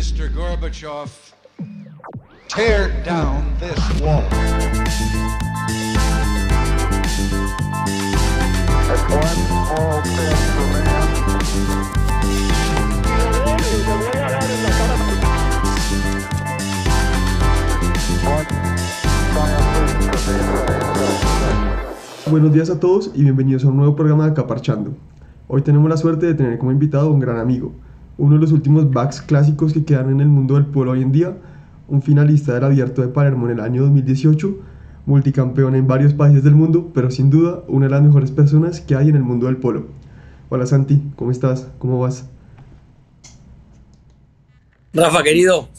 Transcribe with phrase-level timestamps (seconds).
[0.00, 0.32] Mr.
[0.32, 1.10] Gorbachev,
[2.48, 4.24] tear down this wall.
[22.30, 24.94] Buenos días a todos y bienvenidos a un nuevo programa de Caparchando.
[25.46, 27.74] Hoy tenemos la suerte de tener como invitado a un gran amigo,
[28.20, 31.10] uno de los últimos backs clásicos que quedan en el mundo del polo hoy en
[31.10, 31.38] día,
[31.88, 34.58] un finalista del Abierto de Palermo en el año 2018,
[35.06, 38.94] multicampeón en varios países del mundo, pero sin duda una de las mejores personas que
[38.94, 39.86] hay en el mundo del polo.
[40.50, 41.68] Hola Santi, ¿cómo estás?
[41.78, 42.28] ¿Cómo vas?
[44.92, 45.70] Rafa, querido,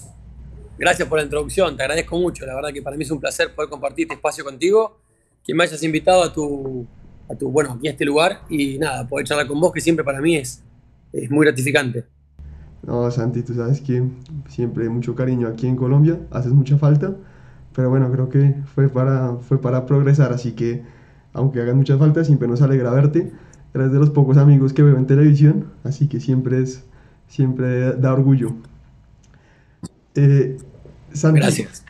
[0.79, 3.53] gracias por la introducción, te agradezco mucho, la verdad que para mí es un placer
[3.53, 4.99] poder compartir este espacio contigo,
[5.43, 6.87] que me hayas invitado a tu,
[7.29, 10.03] a tu bueno, aquí a este lugar y nada, poder charlar con vos, que siempre
[10.03, 10.63] para mí es,
[11.13, 12.05] es muy gratificante.
[12.83, 14.03] No, Santi, tú sabes que
[14.49, 17.15] siempre hay mucho cariño aquí en Colombia, haces mucha falta,
[17.75, 20.83] pero bueno, creo que fue para, fue para progresar, así que
[21.33, 23.31] aunque hagan mucha falta, siempre nos alegra verte.
[23.73, 26.83] Eres de los pocos amigos que veo en televisión, así que siempre es,
[27.27, 28.53] siempre da orgullo.
[30.15, 30.57] Eh,
[31.13, 31.85] Santi, Gracias.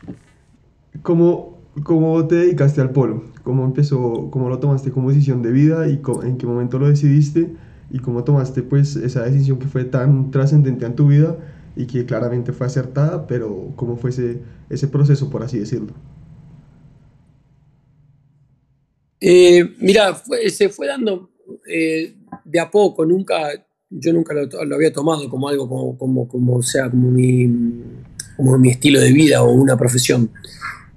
[1.02, 3.24] ¿cómo, ¿cómo te dedicaste al polo?
[3.42, 7.52] ¿Cómo empezó, cómo lo tomaste como decisión de vida y en qué momento lo decidiste?
[7.92, 11.38] ¿Y cómo tomaste pues esa decisión que fue tan trascendente en tu vida
[11.76, 14.40] y que claramente fue acertada, pero cómo fue ese,
[14.70, 15.94] ese proceso, por así decirlo?
[19.20, 21.30] Eh, mira, se fue dando
[21.66, 23.50] eh, de a poco, nunca,
[23.88, 27.48] yo nunca lo, había tomado como algo como, como, como, sea, como mi,
[28.36, 30.30] como mi estilo de vida o una profesión.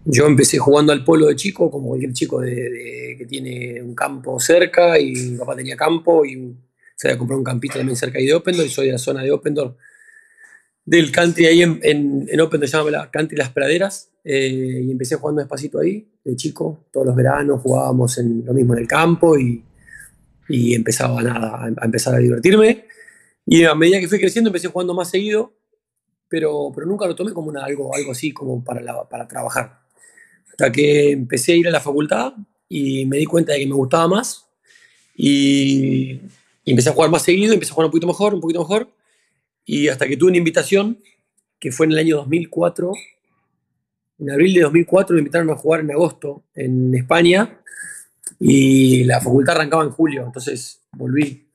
[0.05, 4.39] Yo empecé jugando al polo de chico, como cualquier chico de- que tiene un campo
[4.39, 6.55] cerca, y mi papá tenía campo y
[6.95, 9.21] se había comprado un campito también cerca ahí de Opendor, y soy de la zona
[9.23, 9.77] de Opendor,
[10.85, 14.91] del country ahí en, en, en Opendor, se llama la Country Las Praderas, eh, y
[14.91, 18.87] empecé jugando despacito ahí, de chico, todos los veranos jugábamos en, lo mismo en el
[18.87, 19.63] campo y,
[20.49, 22.85] y empezaba nada, a, empezar a divertirme.
[23.45, 25.53] Y a medida que fui creciendo empecé jugando más seguido,
[26.27, 29.81] pero, pero nunca lo tomé como una- algo, algo así como para, para trabajar.
[30.49, 32.33] Hasta que empecé a ir a la facultad
[32.67, 34.47] y me di cuenta de que me gustaba más
[35.15, 36.19] y,
[36.65, 38.89] y empecé a jugar más seguido, empecé a jugar un poquito mejor, un poquito mejor,
[39.63, 40.99] y hasta que tuve una invitación,
[41.59, 42.91] que fue en el año 2004,
[44.19, 47.59] en abril de 2004 me invitaron a jugar en agosto en España
[48.39, 51.47] y la facultad arrancaba en julio, entonces volví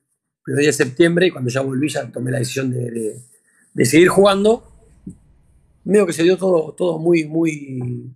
[0.47, 3.21] el día de septiembre y cuando ya volví ya tomé la decisión de, de-
[3.73, 4.67] de seguir jugando.
[5.85, 8.13] Medio que se dio todo, todo muy, muy,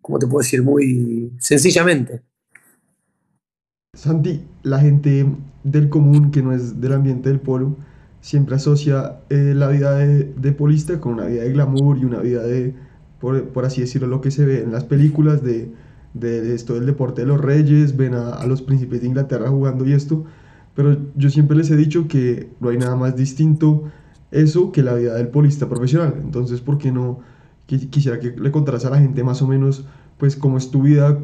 [0.00, 0.62] ¿cómo te puedo decir?
[0.62, 2.22] Muy sencillamente.
[3.96, 5.26] Santi, la gente
[5.64, 7.76] del común que no es del ambiente del polo
[8.20, 12.42] siempre asocia eh, la vida de, polista con una vida de glamour y una vida
[12.42, 12.74] de,
[13.20, 15.70] por, por así decirlo, lo que se ve en las películas de,
[16.14, 19.92] de esto del deporte de los reyes, ven a, los príncipes de Inglaterra jugando y
[19.92, 20.24] esto,
[20.74, 23.84] pero yo siempre les he dicho que no hay nada más distinto
[24.30, 26.14] eso que la vida del polista profesional.
[26.22, 27.20] Entonces, ¿por qué no?
[27.68, 29.86] Qui- Quisiera que le contaras a la gente más o menos,
[30.18, 31.18] pues, cómo es tu vida,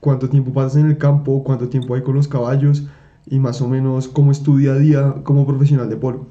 [0.00, 2.82] cuánto tiempo pasas en el campo, cuánto tiempo hay con los caballos
[3.26, 6.26] y más o menos cómo es tu día a día como profesional de polo.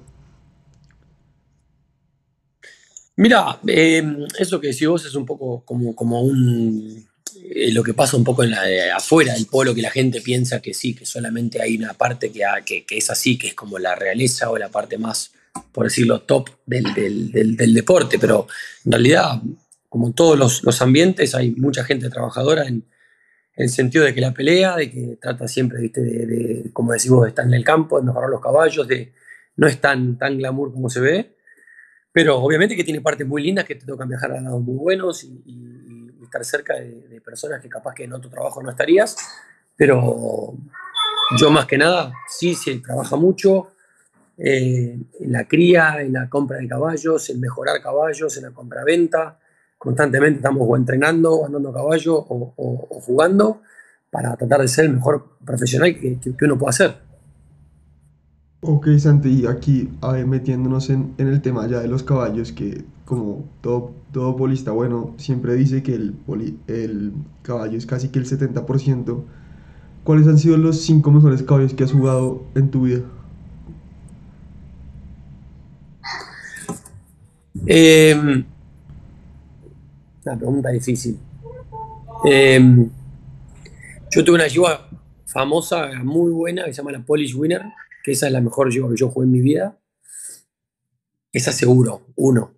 [3.15, 4.01] Mira, eh,
[4.39, 7.05] eso que decís vos es un poco como, como un,
[7.53, 10.21] eh, lo que pasa un poco en la, eh, afuera del polo, que la gente
[10.21, 13.47] piensa que sí, que solamente hay una parte que, ha- que, que es así, que
[13.49, 15.31] es como la realeza o la parte más,
[15.73, 18.47] por decirlo, top del, del- del- deporte, pero
[18.85, 19.41] en realidad,
[19.89, 22.85] como en todos los, los ambientes, hay mucha gente trabajadora en
[23.55, 26.01] el sentido de que la pelea, de que trata siempre, ¿viste?
[26.01, 29.13] De, de, como decimos, de estar en el campo, de mejorar los caballos, de
[29.57, 31.35] no es tan, tan glamour como se ve,
[32.11, 35.23] pero obviamente que tiene partes muy lindas que te tocan viajar a lados muy buenos
[35.23, 38.69] y, y- y estar cerca de, de personas que capaz que en otro trabajo no
[38.69, 39.15] estarías.
[39.75, 40.55] Pero
[41.37, 43.69] yo más que nada, sí se trabaja mucho
[44.37, 49.39] eh, en la cría, en la compra de caballos, en mejorar caballos, en la compra-venta.
[49.79, 53.61] Constantemente estamos o entrenando, o andando a caballo o, o- o jugando
[54.11, 56.97] para tratar de ser el mejor profesional que, que- que uno pueda ser.
[58.61, 62.51] Ok, Santi, y aquí a ver, metiéndonos en, en el tema ya de los caballos,
[62.51, 68.09] que como todo, todo polista bueno siempre dice que el, poli- el caballo es casi
[68.09, 69.23] que el 70%.
[70.03, 73.01] ¿Cuáles han sido los cinco mejores caballos que has jugado en tu vida?
[77.65, 78.15] Eh,
[80.29, 81.17] una pregunta difícil.
[82.25, 82.59] Eh,
[84.11, 84.89] yo tuve una yegua
[85.25, 87.61] famosa, muy buena, que se llama la Polish Winner,
[88.03, 89.79] que esa es la mejor yegua que yo jugué en mi vida.
[91.31, 92.55] Esa seguro, uno.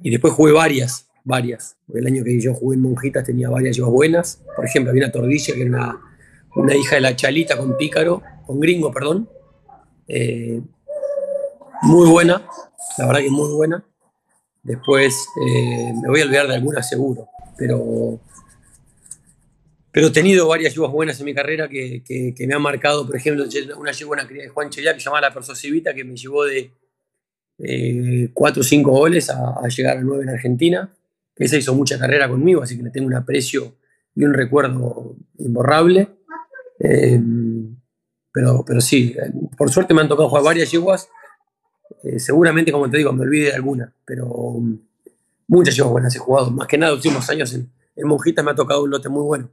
[0.00, 1.76] y después jugué varias, varias.
[1.92, 4.42] El año que yo jugué en Monjitas tenía varias yugos buenas.
[4.54, 6.00] Por ejemplo, había una Tordilla que era una,
[6.54, 9.28] una hija de la Chalita con Pícaro, con Gringo, perdón.
[10.06, 10.60] Eh,
[11.82, 12.46] muy buena,
[12.98, 13.84] la verdad que muy buena.
[14.62, 18.20] Después eh, me voy a olvidar de alguna seguro, pero,
[19.92, 23.06] pero he tenido varias yugos buenas en mi carrera que, que, que, me han marcado.
[23.06, 23.44] Por ejemplo,
[23.76, 26.72] una yugua de Juan Cheyá que llamaba La Persosivita, que me llevó de
[27.58, 30.94] eh, 4 o 5 goles a, llegar a 9 en Argentina.
[31.36, 33.76] Esa hizo mucha carrera conmigo, así que le tengo un aprecio
[34.14, 36.08] y un recuerdo imborrable.
[36.80, 37.20] Eh,
[38.32, 39.16] pero, pero sí,
[39.56, 41.08] por suerte me han tocado jugar varias yeguas.
[42.02, 44.78] Eh, seguramente, como te digo, me olvide de alguna, pero um,
[45.46, 46.50] muchas yeguas buenas he jugado.
[46.50, 49.22] Más que nada, los últimos años en, en Monjitas me ha tocado un lote muy
[49.22, 49.48] bueno.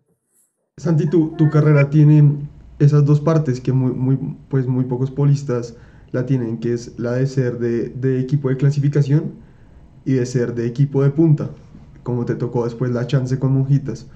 [0.78, 2.48] Santi, tu, tu carrera tiene
[2.80, 5.76] esas dos partes que muy, muy, pues muy pocos polistas
[6.12, 9.34] la tienen, que es la de ser de, de, equipo de clasificación
[10.06, 11.50] y de ser de equipo de punta,
[12.04, 14.08] como te tocó después la chance con Monjitas.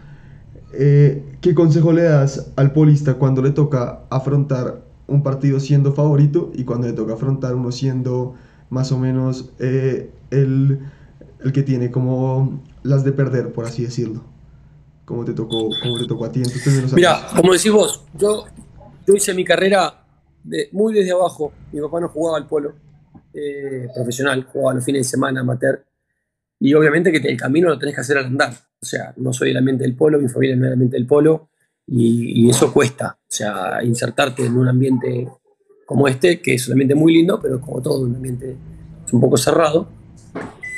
[0.74, 6.52] Eh, ¿Qué consejo le das al polista cuando le toca afrontar un partido siendo favorito
[6.54, 8.36] y cuando le toca afrontar uno siendo
[8.70, 10.80] más o menos eh, el,
[11.44, 14.24] el, que tiene como las de perder, por así decirlo?
[15.06, 17.34] Como te tocó, como te tocó a ti en tus primeros Mira, años.
[17.34, 18.46] como decís vos, yo,
[19.08, 20.06] yo hice mi carrera
[20.44, 21.52] de, muy desde abajo.
[21.72, 22.74] Mi papá no jugaba al polo
[23.34, 25.86] eh, profesional, jugaba los fines de semana amateur.
[26.60, 28.54] Y obviamente que el camino lo tenés que hacer al andar.
[28.82, 31.08] O sea, no soy el ambiente del polo, mi familia no es el ambiente del
[31.08, 31.50] polo,
[31.92, 33.18] y, eso cuesta.
[33.22, 35.28] O sea, insertarte en un ambiente
[35.86, 38.56] como este, que es un ambiente muy lindo, pero como todo, un ambiente
[39.12, 39.90] un poco cerrado.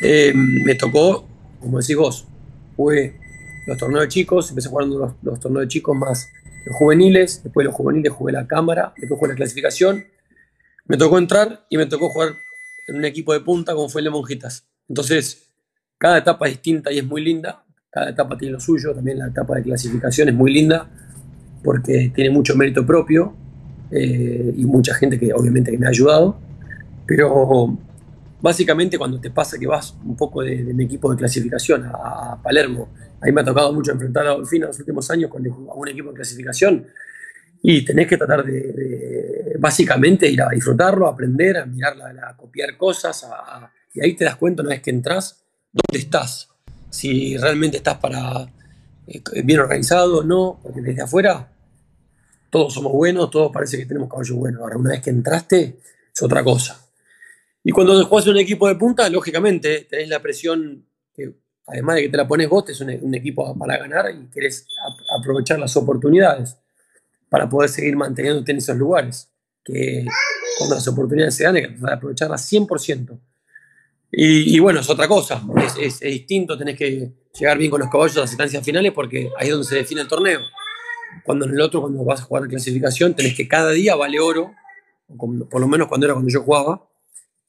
[0.02, 1.26] Eh, me tocó,
[1.60, 2.28] como decís vos,
[2.76, 3.20] jugué
[3.68, 6.28] los torneos de chicos, empecé jugando los, los torneos de chicos más
[6.66, 10.06] los juveniles, después los juveniles jugué la cámara, después jugué la clasificación.
[10.86, 12.36] Me tocó entrar y me tocó jugar
[12.88, 14.68] en un equipo de punta como fue el de Monjitas.
[14.88, 15.52] Entonces,
[15.98, 17.66] cada etapa es distinta y es muy linda.
[17.92, 18.94] Cada etapa tiene lo suyo.
[18.94, 20.88] También la etapa de clasificación es muy linda
[21.64, 23.36] porque tiene mucho mérito propio
[23.92, 26.40] eh, y mucha gente que obviamente me ha ayudado.
[27.06, 27.78] Pero
[28.42, 32.42] básicamente cuando te pasa que vas un poco de, mi equipo de clasificación a, a
[32.42, 32.90] Palermo,
[33.22, 36.10] ahí me ha tocado mucho enfrentar a Dolfino en los últimos años con un equipo
[36.10, 36.88] de clasificación
[37.64, 42.38] y tenés que tratar de, básicamente ir a disfrutarlo, a aprender, a mirar, a, a
[42.38, 46.50] copiar cosas a, a, y ahí te das cuenta una vez que entras dónde estás,
[46.92, 48.48] si realmente estás para
[49.08, 51.52] eh, bien organizado o no, porque desde afuera
[52.52, 54.62] todos somos buenos, todos parece que tenemos caballos buenos.
[54.62, 55.80] Ahora, una vez que entraste,
[56.14, 56.86] es otra cosa.
[57.64, 60.86] Y cuando juegas en un equipo de punta, lógicamente tenés la presión
[61.16, 61.34] que,
[61.66, 64.68] además de que te la pones vos, es un, equipo para ganar y querés
[65.18, 66.58] aprovechar las oportunidades
[67.30, 69.30] para poder seguir manteniéndote en esos lugares.
[69.64, 70.06] Que
[70.58, 73.18] cuando las oportunidades se dan, hay que aprovecharlas 100%.
[74.14, 75.42] Y, bueno, es otra cosa,
[75.80, 79.48] es, distinto, tenés que llegar bien con los caballos a las instancias finales porque ahí
[79.48, 80.42] es donde se define el torneo.
[81.24, 84.20] Cuando en el otro, cuando vas a jugar la clasificación, tenés que cada día vale
[84.20, 84.54] oro,
[85.18, 86.90] por lo menos cuando era cuando yo jugaba,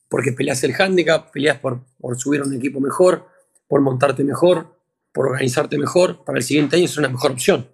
[0.08, 3.26] porque peleas el handicap, peleas por, por subir a un equipo mejor,
[3.66, 4.78] por montarte mejor,
[5.12, 7.68] por organizarte mejor, para el siguiente año es una mejor opción.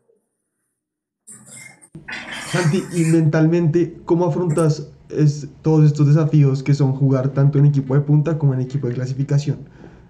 [2.50, 7.94] Santi, y mentalmente, ¿cómo afrontas es, todos estos desafíos que son jugar tanto en equipo
[7.94, 9.58] de punta como en equipo de clasificación?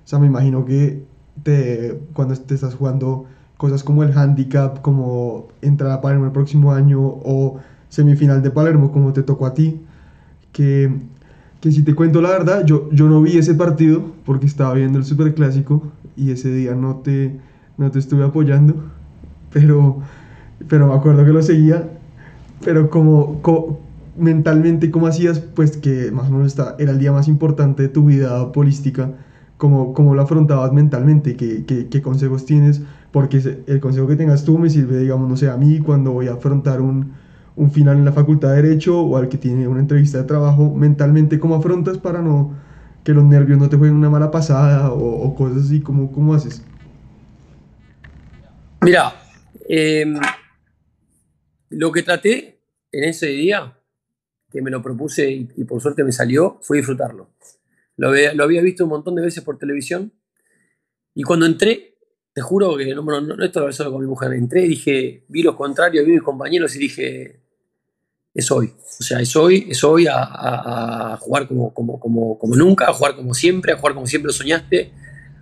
[0.05, 1.05] O sea, me imagino que
[1.43, 3.27] te, cuando te estás jugando
[3.57, 8.93] cosas como el handicap, como entrar a Palermo el próximo año o semifinal de Palermo
[8.93, 9.81] como te tocó a ti,
[10.53, 10.91] que,
[11.61, 14.99] que si te cuento la verdad, yo, yo no vi ese partido porque estaba viendo
[14.99, 15.83] el Superclásico
[16.17, 17.39] y ese día no te,
[17.77, 18.75] no te estuve apoyando,
[19.53, 19.99] pero,
[20.69, 21.89] pero me acuerdo que lo seguía,
[22.65, 23.81] pero como, como
[24.19, 27.89] mentalmente cómo hacías, pues que más o menos está, era el día más importante de
[27.89, 29.13] tu vida polística,
[29.57, 32.83] cómo, cómo lo afrontabas mentalmente, qué, qué, qué consejos tienes,
[33.13, 36.29] porque el consejo que tengas tú me sirve, digamos, no sé, a mí cuando voy
[36.29, 37.13] a afrontar un,
[37.57, 40.75] un final en la facultad de Derecho o al que tiene una entrevista de trabajo,
[40.75, 42.57] mentalmente cómo afrontas para no
[43.05, 46.35] que los nervios no te jueguen una mala pasada o, o cosas así, ¿cómo, cómo
[46.35, 46.63] haces?
[48.83, 49.15] Mira,
[49.69, 50.05] eh,
[51.71, 52.61] lo que traté
[52.93, 53.78] en ese día
[54.51, 57.31] que me lo propuse y, y, por suerte me salió, fue disfrutarlo.
[57.97, 60.13] Lo lo había, visto un montón de veces por televisión
[61.15, 61.97] y cuando entré,
[62.33, 65.25] te juro que no, no, no esto lo solo con mi mujer, entré y dije,
[65.29, 67.41] vi los contrarios, vi mis compañeros y dije,
[68.33, 68.73] es hoy.
[69.01, 72.89] O sea, es hoy, es hoy a, a, a jugar como, como, como, como, nunca,
[72.89, 74.93] a jugar como siempre, a jugar como siempre soñaste,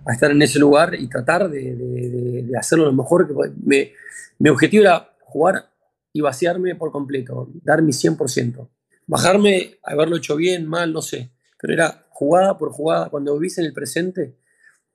[0.05, 3.33] a estar en ese lugar y tratar de, de, de hacerlo lo mejor que
[3.63, 3.91] me,
[4.39, 5.69] Mi objetivo era jugar
[6.11, 8.67] y vaciarme por completo, dar mi 100%
[9.07, 13.65] bajarme, haberlo hecho bien, mal, no sé, pero era jugada por jugada, cuando vivís en
[13.65, 14.35] el presente,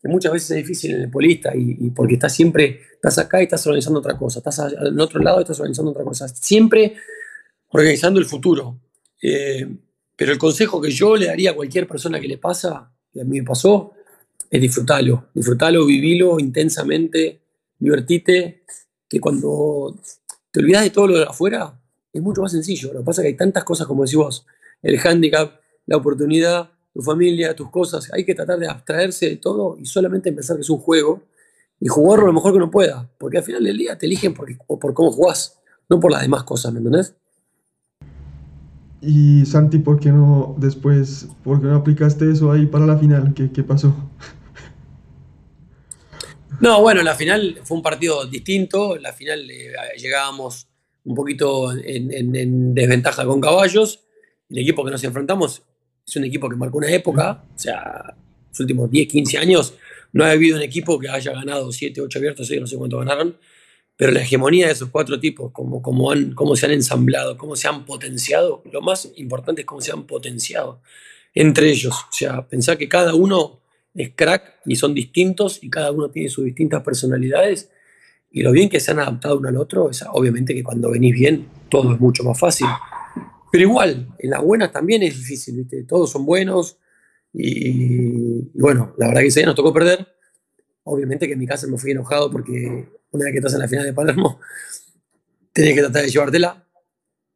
[0.00, 3.44] que muchas veces es difícil en el polista y, porque estás siempre, estás acá y
[3.44, 6.96] estás organizando otra cosa, estás en otro lado y estás organizando otra cosa, siempre
[7.68, 8.80] organizando el futuro.
[9.22, 9.76] Eh,
[10.16, 13.24] pero el consejo que yo le daría a cualquier persona que le pasa, que a
[13.24, 13.92] mí me pasó,
[14.50, 17.40] es disfrutarlo, disfrutarlo, vivilo intensamente,
[17.78, 18.64] divertite,
[19.08, 19.98] que cuando
[20.50, 21.80] te olvidas de todo lo de afuera,
[22.12, 22.92] es mucho más sencillo.
[22.92, 24.46] Lo que pasa es que hay tantas cosas, como decís vos,
[24.82, 28.10] el handicap, la oportunidad, tu familia, tus cosas.
[28.12, 31.22] Hay que tratar de abstraerse de todo y solamente pensar que es un juego
[31.80, 33.10] y jugarlo lo mejor que uno pueda.
[33.18, 36.44] Porque al final del día te eligen por, por cómo jugás, no por las demás
[36.44, 37.14] cosas, ¿me entendés?
[39.00, 43.34] Y Santi, ¿por qué no después, por qué no aplicaste eso ahí para la final?
[43.34, 43.94] ¿Qué, qué pasó?
[46.60, 48.96] No, bueno, la final fue un partido distinto.
[48.96, 50.68] La final eh, llegábamos
[51.04, 54.00] un poquito en, desventaja con caballos.
[54.48, 55.62] El equipo que nos enfrentamos
[56.06, 58.14] es un equipo que marcó una época, o sea,
[58.48, 59.74] los últimos 10, 15 años
[60.12, 63.36] no ha habido un equipo que haya ganado 7, 8 abiertos, no sé cuánto ganaron,
[63.96, 67.68] pero la hegemonía de esos cuatro tipos, como, como cómo se han ensamblado, cómo se
[67.68, 70.82] han potenciado, lo más importante es cómo se han potenciado
[71.34, 71.94] entre ellos.
[71.94, 73.60] O sea, pensar que cada uno
[73.94, 77.70] es crack y son distintos y cada uno tiene sus distintas personalidades
[78.32, 81.14] y lo bien que se han adaptado uno al otro, es obviamente que cuando venís
[81.14, 82.66] bien todo es mucho más fácil.
[83.50, 85.84] Pero igual, en las buenas también es difícil, ¿viste?
[85.84, 86.78] Todos son buenos
[87.34, 90.06] y, bueno, la verdad que ese día nos tocó perder.
[90.84, 93.68] Obviamente que en mi casa me fui enojado porque una vez que estás en la
[93.68, 94.40] final de Palermo,
[95.52, 96.66] tenés que tratar de llevártela,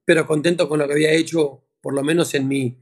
[0.07, 2.79] pero contento con lo que había hecho, por lo menos en mi,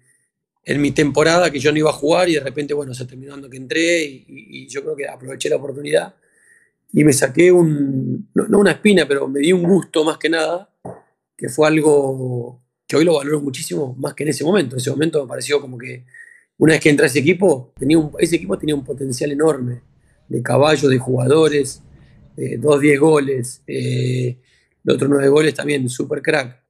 [0.62, 3.32] en mi temporada, que yo no iba a jugar y de repente, bueno, se terminó
[3.32, 6.14] dando que entré y, yo creo que aproveché la oportunidad
[6.96, 10.72] y me saqué un, no, una espina, pero me di un gusto más que nada,
[11.36, 14.76] que fue algo que hoy lo valoro muchísimo más que en ese momento.
[14.76, 16.04] En ese momento me pareció como que
[16.56, 19.82] una vez que entré a ese equipo, tenía un, ese equipo tenía un potencial enorme
[20.28, 21.82] de caballos, de jugadores,
[22.36, 24.38] eh, dos, diez goles, eh,
[24.84, 26.62] los otros nueve goles también, super crack.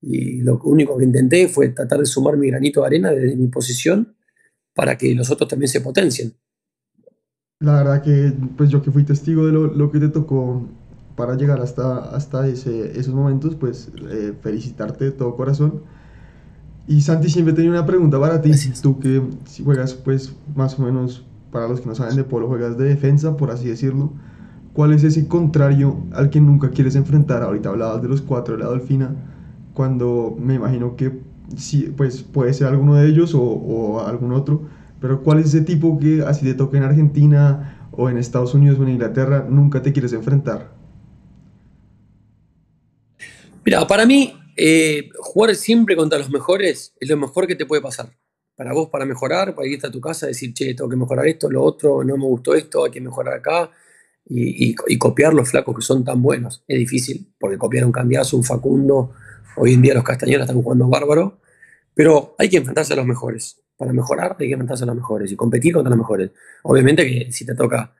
[0.00, 3.48] Y lo único que intenté fue tratar de sumar mi granito de arena desde mi
[3.48, 4.16] posición
[4.72, 6.32] para que los otros también se potencien.
[7.64, 10.62] La verdad que, pues yo que fui testigo de lo, que te tocó
[11.16, 15.80] para llegar hasta, hasta ese, esos momentos, pues eh, felicitarte de todo corazón.
[16.86, 18.50] Y Santi, siempre tenía una pregunta para ti.
[18.82, 22.48] Tú que si juegas, pues más o menos, para los que no saben de polo,
[22.48, 24.12] juegas de defensa, por así decirlo.
[24.74, 27.42] ¿Cuál es ese contrario al que nunca quieres enfrentar?
[27.42, 29.14] Ahorita hablabas de los cuatro de la Dolfina,
[29.72, 31.20] cuando me imagino que
[31.56, 34.62] sí, pues puede ser alguno de ellos o, o algún otro,
[35.00, 38.78] pero ¿cuál es ese tipo que así te toca en Argentina o en Estados Unidos
[38.78, 40.72] o en Inglaterra nunca te quieres enfrentar?
[43.64, 47.82] Mira, para mí eh, jugar siempre contra los mejores es lo mejor que te puede
[47.82, 48.10] pasar.
[48.56, 51.50] Para vos, para mejorar, para irte a tu casa, decir, che, tengo que mejorar esto,
[51.50, 53.70] lo otro, no me gustó esto, hay que mejorar acá
[54.26, 56.62] y, copiar los flacos que son tan buenos.
[56.68, 59.12] Es difícil, porque copiar un Cambiazo, un Facundo,
[59.56, 61.40] hoy en día los castañones están jugando bárbaro,
[61.94, 63.60] pero hay que enfrentarse a los mejores.
[63.76, 66.30] Para mejorar hay que enfrentarse a los mejores y competir contra los mejores.
[66.64, 67.94] Obviamente que si te toca,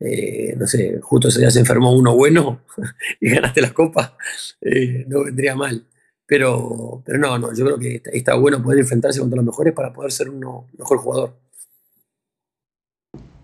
[0.00, 2.62] eh, no sé, justo ese día se enfermó uno bueno
[3.20, 4.12] y ganaste las copas,
[4.60, 5.86] eh, no vendría mal.
[6.26, 9.92] Pero, pero no, no, yo creo que está bueno poder enfrentarse contra los mejores para
[9.92, 10.40] poder ser un
[10.78, 11.34] mejor jugador.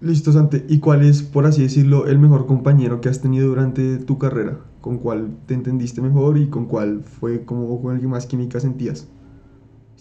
[0.00, 0.64] Listo, Sante.
[0.66, 4.58] ¿Y cuál es, por así decirlo, el mejor compañero que has tenido durante tu carrera?
[4.80, 8.60] ¿Con cuál te entendiste mejor y con cuál fue como con el que más química
[8.60, 9.06] sentías?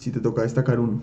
[0.00, 1.02] Si te toca destacar uno.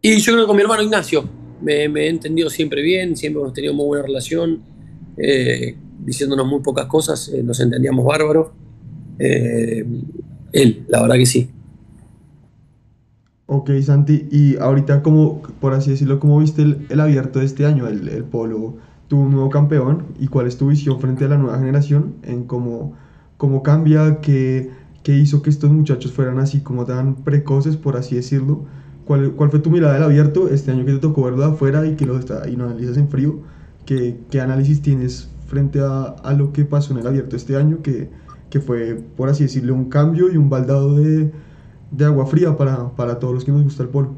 [0.00, 1.28] Y yo creo que con mi hermano Ignacio.
[1.60, 4.62] Me, he entendido siempre bien, siempre hemos tenido muy buena relación,
[5.18, 8.52] eh, diciéndonos muy pocas cosas, eh, nos entendíamos bárbaros.
[9.18, 9.84] Eh,
[10.52, 11.50] él, la verdad que sí.
[13.44, 17.86] Ok, Santi, y ahorita, como, por así decirlo, ¿cómo viste el, abierto de este año?
[17.86, 18.76] El, el, Polo
[19.08, 22.14] tuvo un nuevo campeón, ¿y cuál es tu visión frente a la nueva generación?
[22.22, 22.96] En cómo,
[23.36, 24.70] cómo cambia, qué,
[25.08, 28.66] qué hizo que estos muchachos fueran así como tan precoces, por así decirlo.
[29.06, 31.86] ¿Cuál, cuál fue tu mirada del abierto este año que te tocó verlo de afuera
[31.86, 33.40] y que lo, está, y lo analizas en frío?
[33.86, 37.80] ¿Qué, qué análisis tienes frente a, a, lo que pasó en el abierto este año,
[37.82, 38.10] que,
[38.50, 41.32] que fue, por así decirlo, un cambio y un baldado de
[41.90, 44.14] de agua fría para, para todos los que nos gusta el polo.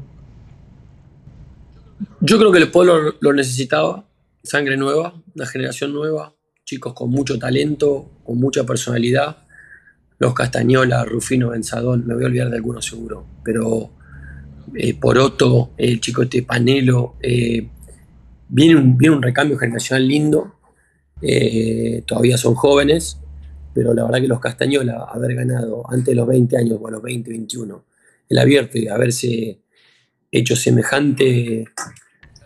[2.19, 4.07] Yo creo que el polo lo necesitaba,
[4.43, 9.40] sangre nueva, una generación nueva, chicos con mucho talento, con mucha personalidad.
[10.21, 13.89] Los Castañola, Rufino Benzadón, me voy a olvidar de algunos seguro, pero
[14.75, 17.67] eh, Poroto, el chico este Panelo, eh,
[18.47, 20.57] viene, un, recambio generacional lindo,
[21.23, 23.17] eh, todavía son jóvenes,
[23.73, 27.01] pero la verdad que los Castañola, haber ganado antes de los 20 años, o los
[27.01, 27.83] 20, 21,
[28.29, 29.57] el abierto y haberse
[30.31, 31.65] hecho semejante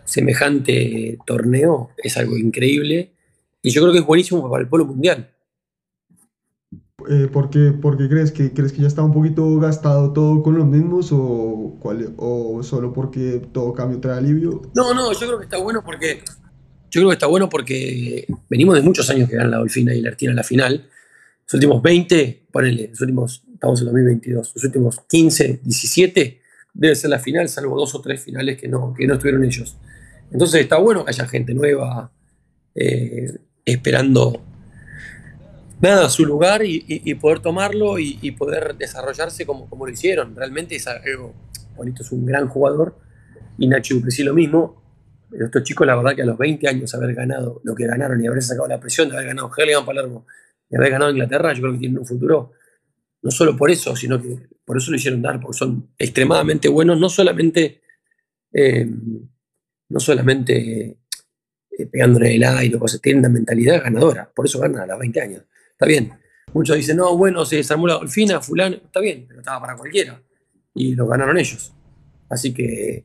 [0.06, 3.12] semejante torneo es algo increíble.
[3.60, 5.35] Y yo creo que es buenísimo para el polo mundial.
[7.08, 10.42] Eh, ¿por, qué, por qué crees que crees que ya está un poquito gastado todo
[10.42, 14.62] con los mismos o, cuál, o solo porque todo cambio trae alivio?
[14.74, 16.22] No, no, yo creo que está bueno porque
[16.90, 20.00] yo creo que está bueno porque venimos de muchos años que ganan la Dolfina y
[20.00, 20.88] la Artina en la final.
[21.44, 26.40] Los últimos 20, ponele, los últimos, estamos en 2022, los últimos 15, 17
[26.74, 29.76] debe ser la final, salvo dos o tres finales que no, que no estuvieron ellos.
[30.30, 32.10] Entonces está bueno que haya gente nueva
[32.74, 34.42] eh, esperando
[35.80, 40.34] nada, su lugar y, poder tomarlo y, poder desarrollarse como, lo hicieron.
[40.34, 41.34] Realmente es algo
[41.76, 42.96] bonito, es un gran jugador
[43.58, 44.82] y Nacho Duplessis lo mismo.
[45.30, 48.22] Pero estos chicos, la verdad que a los 20 años haber ganado lo que ganaron
[48.22, 50.26] y haber sacado la presión de haber ganado Heligan Palermo
[50.70, 52.52] y haber ganado Inglaterra, yo creo que tienen un futuro.
[53.22, 56.98] No solo por eso, sino que por eso lo hicieron dar, porque son extremadamente buenos,
[57.00, 57.82] no solamente,
[58.52, 58.88] eh,
[59.88, 60.98] no solamente
[61.78, 65.42] eh, pegándole el aire, tienen una mentalidad ganadora, por eso ganan a los 20 años.
[65.76, 66.10] Está bien.
[66.54, 70.22] Muchos dicen, no, bueno, se desarmó la golfina, fulano, está bien, pero estaba para cualquiera.
[70.74, 71.70] Y lo ganaron ellos.
[72.30, 73.02] Así que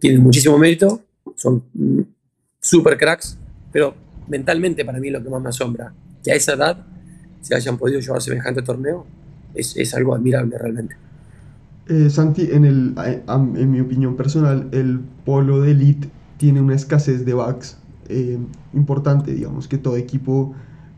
[0.00, 1.02] tienen muchísimo mérito,
[1.36, 2.00] son mm,
[2.58, 3.36] super cracks,
[3.70, 3.94] pero
[4.26, 6.86] mentalmente para mí lo que más me asombra, que a esa edad
[7.42, 9.04] se hayan podido llevar semejante torneo,
[9.54, 10.96] es, algo admirable realmente.
[11.88, 12.94] Eh, Santi, en, el,
[13.26, 17.76] en mi opinión personal, el polo de elite tiene una escasez de backs
[18.08, 18.38] eh,
[18.72, 20.54] importante, digamos que todo equipo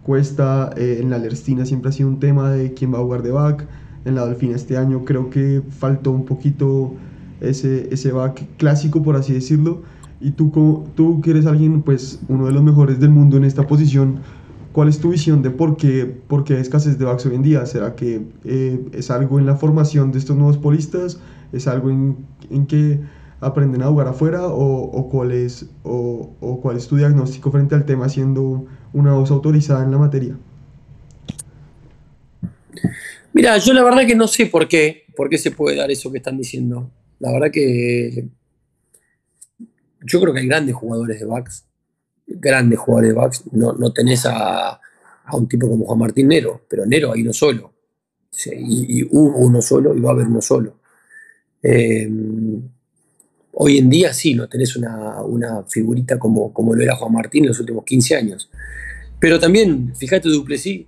[0.06, 3.22] cuesta, eh, en la Lerstina siempre ha sido un tema de quién va a jugar
[3.24, 3.66] de back,
[4.04, 6.94] en la Dolphina este año creo que faltó un poquito
[7.40, 9.82] ese, ese back clásico, por así decirlo,
[10.20, 13.44] y tú, como, tú que eres alguien, pues uno de los mejores del mundo en
[13.44, 14.20] esta posición,
[14.76, 17.42] ¿Cuál es tu visión de por qué, por qué hay escasez de backs hoy en
[17.42, 17.64] día?
[17.64, 21.18] ¿Será que eh, es algo en la formación de estos nuevos polistas?
[21.50, 22.18] ¿Es algo en,
[22.50, 23.00] en que
[23.40, 24.46] aprenden a jugar afuera?
[24.48, 29.14] ¿O, o cuál es, o, o, cuál es tu diagnóstico frente al tema siendo una
[29.14, 30.36] voz autorizada en la materia?
[33.32, 36.10] Mira, yo la verdad que no sé por qué, por qué se puede dar eso
[36.10, 36.90] que están diciendo.
[37.18, 38.28] La verdad que
[40.02, 41.66] yo creo que hay grandes jugadores de backs
[42.26, 44.80] grandes jugadores de backs, no, no tenés a,
[45.32, 47.72] un tipo como Juan Martín Nero, pero Nero hay uno solo.
[48.52, 50.78] y, hubo uno solo y va a haber uno solo.
[51.62, 52.08] Eh,
[53.58, 57.48] hoy en día sí, no tenés una, figurita como, como lo era Juan Martín en
[57.48, 58.50] los últimos 15 años.
[59.18, 60.84] Pero también, fíjate, Duplessis,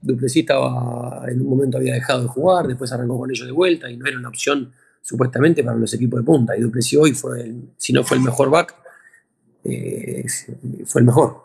[0.00, 3.90] Duplessis estaba, en un momento había dejado de jugar, después arrancó con ellos de vuelta
[3.90, 6.56] y no era una opción supuestamente para los equipos de punta.
[6.56, 8.74] Y Duplessis hoy fue, si no fue el mejor back,
[9.64, 10.26] eh,
[10.84, 11.38] fue el mejor.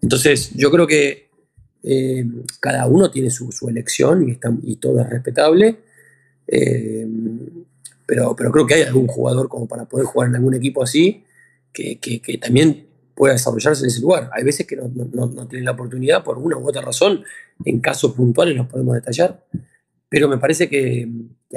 [0.00, 1.30] Entonces, yo creo que
[1.82, 2.24] eh,
[2.60, 5.80] cada uno tiene su, elección y, está, y, todo es respetable,
[6.46, 7.08] eh,
[8.06, 11.24] pero, pero creo que hay algún jugador como para poder jugar en algún equipo así
[11.72, 14.30] que, que, también pueda desarrollarse en ese lugar.
[14.32, 17.22] Hay veces que no, no, no, tienen la oportunidad por una u otra razón,
[17.64, 19.44] en casos puntuales los podemos detallar,
[20.08, 21.08] pero me parece que,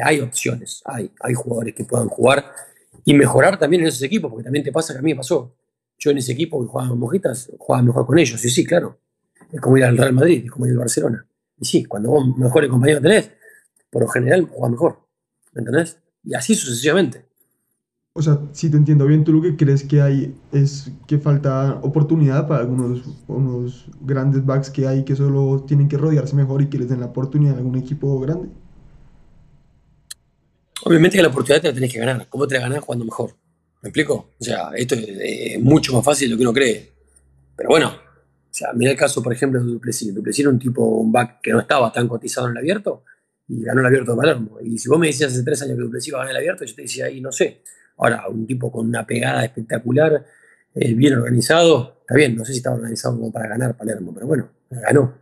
[0.01, 2.45] hay opciones, hay, hay jugadores que puedan jugar
[3.05, 5.55] y mejorar también en esos equipos, porque también te pasa que a mí me pasó
[5.99, 8.43] yo en ese equipo que jugaba Mojitas, jugaba mejor con ellos.
[8.43, 8.99] Y sí, claro.
[9.51, 11.25] Es como ir al Real Madrid, es como ir al Barcelona.
[11.59, 13.31] Y sí, cuando vos mejores compañeros tenés,
[13.89, 14.99] por lo general jugás mejor.
[15.53, 15.97] ¿Me entendés?
[16.23, 17.25] Y así sucesivamente.
[18.13, 21.79] O sea, si te entiendo bien, tú lo que crees que hay es que falta
[21.83, 26.69] oportunidad para algunos unos grandes backs que hay que solo tienen que rodearse mejor y
[26.69, 28.49] que les den la oportunidad a algún equipo grande.
[30.83, 32.27] Obviamente que la oportunidad te la tenés que ganar.
[32.29, 33.35] ¿Cómo te la ganás jugando mejor?
[33.81, 34.31] ¿Me explico?
[34.39, 36.91] O sea, esto es, mucho más fácil de lo que uno cree.
[37.55, 40.13] Pero bueno, o sea, mira el caso, por ejemplo, de Duplessis.
[40.13, 43.03] Duplessis era un tipo, un back que no estaba tan cotizado en el abierto
[43.49, 44.59] y ganó el abierto de Palermo.
[44.63, 46.63] Y si vos me decías hace tres años que Duplessis iba a ganar el abierto,
[46.63, 47.61] yo te decía ahí, no sé.
[47.97, 50.25] Ahora, un tipo con una pegada espectacular,
[50.73, 54.27] eh, bien organizado, está bien, no sé si estaba organizado como para ganar Palermo, pero
[54.27, 55.15] bueno, ganó.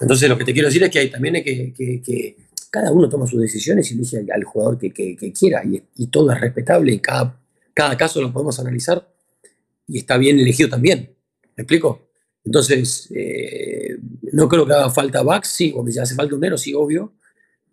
[0.00, 2.36] Entonces, lo que te quiero decir es que hay, también hay que,
[2.70, 6.40] cada uno toma sus decisiones y elige al, jugador que, quiera y, y, todo es
[6.40, 7.38] respetable y cada
[7.76, 9.06] cada caso lo podemos analizar
[9.86, 11.14] y está bien elegido también.
[11.56, 12.08] ¿Me explico?
[12.42, 13.98] Entonces, eh,
[14.32, 17.12] no creo que haga falta Bax, sí, o me hace falta un Nero, sí, obvio,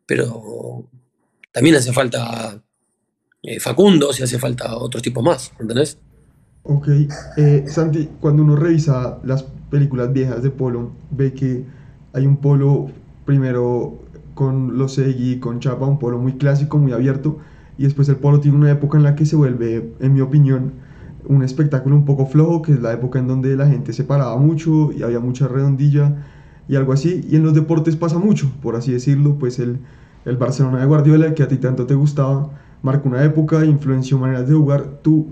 [0.05, 0.89] pero
[1.51, 2.61] también hace falta
[3.41, 5.97] eh, Facundo, si hace falta otros tipos más, ¿entendés?
[6.63, 6.87] Ok,
[7.37, 11.65] eh, Santi, cuando uno revisa las películas viejas de Polo, ve que
[12.13, 12.89] hay un Polo
[13.25, 13.99] primero
[14.33, 17.39] con los Segui, con Chapa, un Polo muy clásico, muy abierto,
[17.77, 20.73] y después el polo tiene una época en la que se vuelve, en mi opinión,
[21.25, 24.37] un espectáculo un poco flojo, que es la época en donde la gente se paraba
[24.37, 26.15] mucho y había mucha redondilla
[26.67, 27.25] y algo así.
[27.29, 29.79] Y en los deportes pasa mucho, por así decirlo, pues el,
[30.25, 32.49] el Barcelona de Guardiola, que a ti tanto te gustaba,
[32.81, 34.99] marcó una época, influenció maneras de jugar.
[35.01, 35.27] Tú,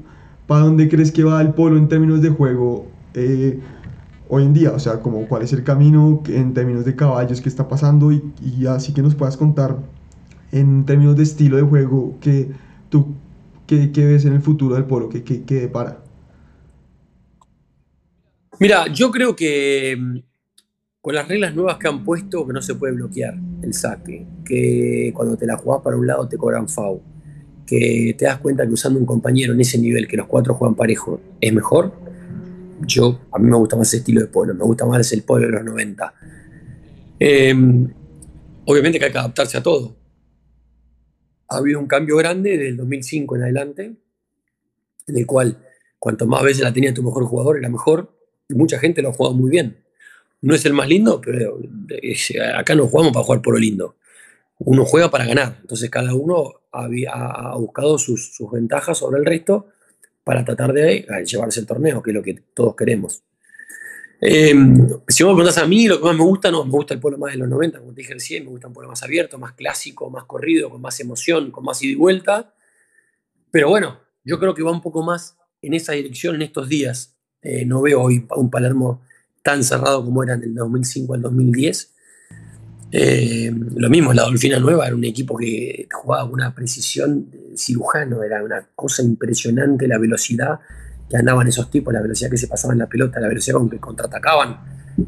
[0.47, 3.59] ¿para dónde crees que va el polo en términos de juego eh,
[4.29, 4.71] hoy en día?
[4.71, 8.21] O sea, como cuál es el camino en términos de caballos que está pasando y,
[8.41, 9.77] y así que nos puedas contar
[10.51, 12.51] en términos de estilo de juego que
[12.89, 13.15] tú
[13.67, 16.03] que, que ves en el futuro del polo, que, que, que depara.
[18.59, 19.97] Mira, yo creo que
[21.01, 23.33] con las reglas nuevas que han puesto, que no se puede bloquear
[23.63, 27.01] el saque, que cuando te la jugás para un lado te cobran FAU,
[27.65, 30.75] que te das cuenta que usando un compañero en ese nivel, que los cuatro juegan
[30.75, 31.93] parejo, es mejor.
[32.85, 35.47] Yo, a mí me gusta más ese estilo de polo, me gusta más el polo
[35.47, 36.13] de los 90.
[37.19, 37.53] Eh,
[38.65, 39.95] obviamente que hay que adaptarse a todo.
[41.47, 43.95] Ha habido un cambio grande desde el 2005 en adelante,
[45.07, 45.65] en el cual
[45.97, 48.15] cuanto más veces la tenía tu mejor jugador, era mejor,
[48.49, 49.77] y mucha gente lo ha jugado muy bien.
[50.41, 51.59] No es el más lindo, pero
[52.01, 53.95] es- acá no jugamos para jugar por lo lindo.
[54.59, 55.57] Uno juega para ganar.
[55.61, 59.67] Entonces cada uno ha, buscado sus, ventajas sobre el resto
[60.23, 63.23] para tratar de eh, llevarse el torneo, que es lo que todos queremos.
[64.23, 64.53] Eh,
[65.07, 66.99] si vos me preguntás a mí, lo que más me gusta, no, me gusta el
[66.99, 69.39] polo más de los 90, como te dije recién, me gusta un polo más abierto,
[69.39, 72.53] más clásico, más corrido, con más emoción, con más ida y vuelta.
[73.49, 77.17] Pero bueno, yo creo que va un poco más en esa dirección en estos días.
[77.41, 79.01] Eh, no veo hoy un Palermo
[79.43, 81.93] tan cerrado como era en el 2005 al 2010.
[82.93, 88.21] Eh, lo mismo, la Dolfina Nueva era un equipo que jugaba con una precisión cirujano,
[88.23, 90.59] era una cosa impresionante la velocidad
[91.09, 93.79] que andaban esos tipos, la velocidad que se pasaban la pelota, la velocidad con que
[93.79, 94.51] contraatacaban.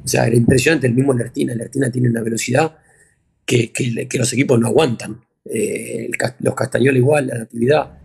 [0.03, 1.53] O sea, era impresionante el mismo Lertina.
[1.55, 2.75] Lertina tiene una velocidad
[3.45, 5.19] que, que- los equipos no aguantan.
[5.45, 7.97] Eh, los Castañola igual, la Natividad,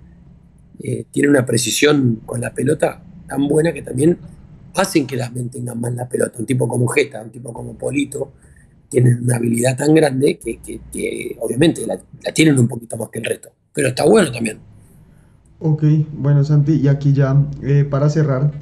[0.80, 4.18] eh, tiene una precisión con la pelota tan buena que también
[4.78, 6.38] hacen que las mantengan más la pelota.
[6.38, 8.32] Un tipo como Jeta, un tipo como Polito,
[8.88, 13.10] tienen una habilidad tan grande que, que- que obviamente la, la tienen un poquito más
[13.10, 13.50] que el resto.
[13.72, 14.60] Pero está bueno también.
[15.60, 18.52] Ok, bueno Santi, y aquí ya eh, para cerrar,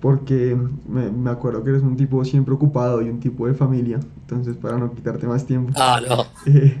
[0.00, 0.56] porque
[0.88, 4.56] me, me acuerdo que eres un tipo siempre ocupado y un tipo de familia, entonces
[4.56, 6.26] para no quitarte más tiempo, Ah, no.
[6.46, 6.76] eh,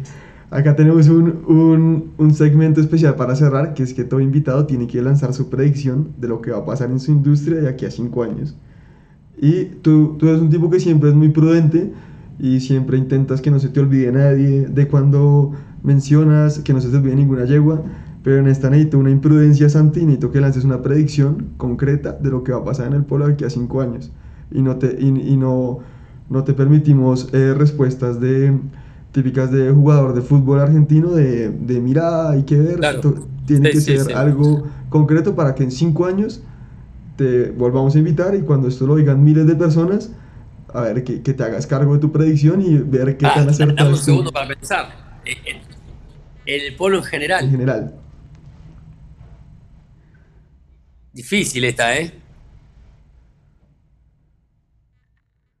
[0.50, 4.88] acá tenemos un, un, un segmento especial para cerrar, que es que todo invitado tiene
[4.88, 7.86] que lanzar su predicción de lo que va a pasar en su industria de aquí
[7.86, 8.56] a cinco años.
[9.42, 11.92] Y tú, tú eres un tipo que siempre es muy prudente
[12.38, 15.52] y siempre intentas que no se te olvide nadie de cuando
[15.82, 17.82] mencionas, que no se te olvide ninguna yegua.
[18.22, 22.44] Pero en esta necesito una imprudencia, Santi, necesito que lances una predicción concreta de lo
[22.44, 24.12] que va a pasar en el polo de aquí a cinco años.
[24.52, 25.80] Y no te, y, y no,
[26.30, 28.56] no te permitimos eh, respuestas de,
[29.12, 32.76] típicas de jugador de fútbol argentino de, de mira, hay que ver.
[32.76, 33.00] Claro.
[33.46, 34.12] Tiene Sí, que sí, ser sí.
[34.12, 36.44] algo concreto para que en cinco años
[37.22, 40.10] te volvamos a invitar y cuando esto lo oigan miles de personas,
[40.72, 43.48] a ver que, que te hagas cargo de tu predicción y ver qué Ah, tan
[43.48, 45.20] acertado un es tú segundo para pensar.
[45.24, 45.60] Eh, eh,
[46.46, 47.50] El polo en en general.
[47.50, 47.94] general.
[51.12, 52.12] Difícil esta, ¿eh?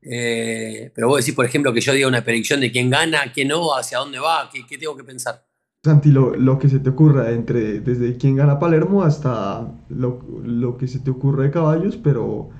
[0.04, 3.48] Eh, Pero vos decís, por ejemplo, que yo diga una predicción de quién gana, quién
[3.48, 5.44] no, hacia dónde va, qué, qué tengo que pensar.
[5.84, 10.78] Santi, lo, lo que se te ocurra, entre, desde quién gana Palermo hasta lo, lo
[10.78, 12.50] que se te ocurra de caballos, pero,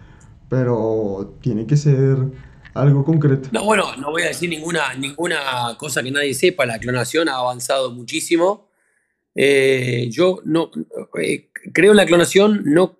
[0.49, 2.17] pero tiene que ser
[2.75, 3.49] algo concreto.
[3.53, 6.67] No, bueno, no voy a decir ninguna, ninguna cosa que nadie sepa.
[6.67, 8.69] La clonación ha avanzado muchísimo.
[9.37, 10.73] Eh, yo no
[11.23, 12.99] eh, creo en la clonación, no,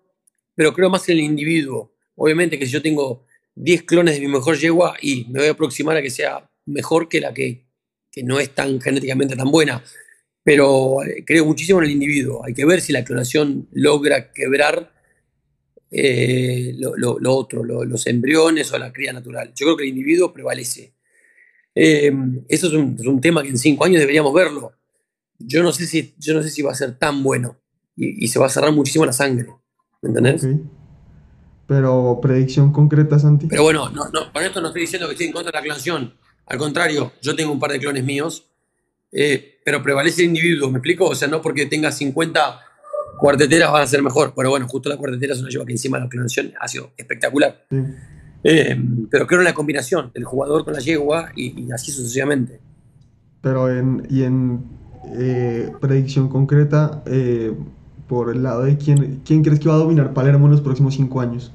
[0.55, 1.97] pero creo más en el individuo.
[2.15, 5.53] Obviamente que si yo tengo 10 clones de mi mejor yegua y me voy a
[5.53, 7.67] aproximar a que sea mejor que la que,
[8.13, 9.83] que no es tan genéticamente tan buena.
[10.45, 12.45] Pero eh, creo muchísimo en el individuo.
[12.45, 14.93] Hay que ver si la clonación logra quebrar
[15.91, 19.53] eh, lo, lo- lo otro, lo- los embriones o la cría natural.
[19.55, 20.95] Yo creo que el individuo prevalece.
[21.75, 22.13] Eh,
[22.49, 24.73] eso es un, es un tema que en cinco años deberíamos verlo.
[25.39, 27.59] Yo no sé si, yo no sé si va a ser tan bueno
[27.97, 29.49] y, y se va a cerrar muchísimo la sangre.
[30.01, 30.45] ¿Me entendés?
[30.45, 30.51] Ok.
[31.67, 33.47] Pero predicción concreta, Santi.
[33.47, 35.63] Pero bueno, no, no, con esto no estoy diciendo que estoy en contra de la
[35.63, 36.15] clonación.
[36.47, 38.51] Al contrario, yo tengo un par de clones míos,
[39.13, 41.07] eh, pero prevalece el individuo, ¿me explico?
[41.07, 42.61] O sea, no porque tenga 50
[43.19, 44.33] cuarteteras van a ser mejor.
[44.37, 47.65] Pero bueno, justo la cuartetera es una lleva que encima la clonación ha sido espectacular.
[47.71, 47.77] Sí.
[48.45, 48.77] Eh,
[49.11, 52.61] pero creo en la combinación del jugador con la yegua y, y así sucesivamente.
[53.41, 54.65] Pero en, y en
[55.17, 57.53] eh, predicción concreta, eh,
[58.09, 60.95] por el lado de quién, quién crees que va a dominar Palermo en los próximos
[60.95, 61.53] cinco años.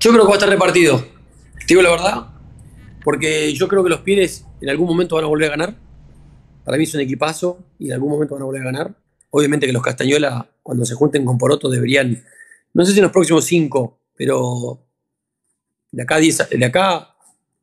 [0.00, 1.04] Yo creo que va a estar repartido.
[1.70, 2.26] Te digo la verdad,
[3.04, 5.76] porque yo creo que los Pires en algún momento van a volver a ganar.
[6.64, 8.94] Para mí es un equipazo y en algún momento van a volver a ganar.
[9.30, 12.24] Obviamente que los Castañola, cuando se junten con Poroto, deberían,
[12.74, 14.84] no sé si en los próximos cinco, pero
[15.92, 17.14] de acá a 10, de acá,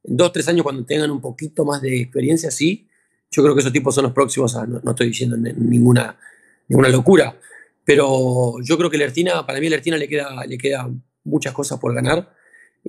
[0.06, 2.88] en dos, tres años, cuando tengan un poquito más de experiencia, sí,
[3.30, 6.18] yo creo que esos tipos son los próximos, a, no, no estoy diciendo ninguna,
[6.70, 7.38] ninguna locura,
[7.84, 10.90] pero yo creo que Lertina, para mí Lertina le queda, le queda
[11.26, 12.38] muchas cosas por ganar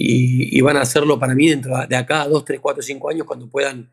[0.01, 3.49] y, van a hacerlo para mí dentro de acá 2, 3, 4, 5 años cuando
[3.49, 3.91] puedan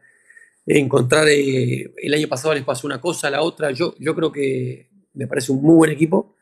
[0.67, 4.89] encontrar, eh, el año pasado les pasó una cosa, la otra, yo, yo creo que
[5.13, 6.35] me parece un muy buen equipo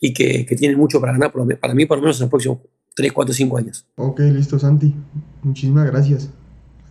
[0.00, 2.58] y que, que tienen mucho para ganar, para mí por lo menos en los próximos
[2.94, 3.86] 3, 4, 5 años.
[3.96, 4.94] Ok, listo Santi,
[5.42, 6.30] muchísimas gracias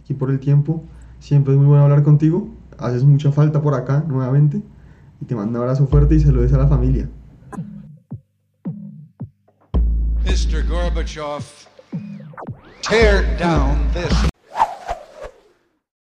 [0.01, 0.83] aquí por el tiempo,
[1.19, 4.61] siempre es muy bueno hablar contigo, haces mucha falta por acá nuevamente
[5.21, 7.09] y te mando un abrazo fuerte y saludes a la familia.
[10.25, 10.67] Mr.
[10.67, 11.43] Gorbachev,
[12.87, 14.36] tear down this